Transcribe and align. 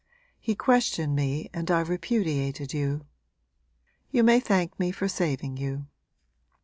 He 0.39 0.55
questioned 0.55 1.15
me 1.15 1.51
and 1.53 1.69
I 1.69 1.81
repudiated 1.81 2.73
you. 2.73 3.05
You 4.09 4.23
may 4.23 4.39
thank 4.39 4.79
me 4.79 4.91
for 4.91 5.07
saving 5.07 5.57
you! 5.57 5.85